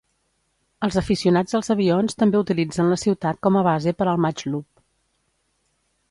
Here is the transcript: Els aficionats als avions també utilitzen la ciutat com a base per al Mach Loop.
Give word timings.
Els 0.85 0.95
aficionats 1.01 1.57
als 1.59 1.67
avions 1.73 2.17
també 2.21 2.39
utilitzen 2.43 2.89
la 2.93 2.97
ciutat 3.01 3.39
com 3.47 3.59
a 3.59 3.63
base 3.67 3.93
per 3.99 4.07
al 4.13 4.23
Mach 4.25 4.41
Loop. 4.47 4.67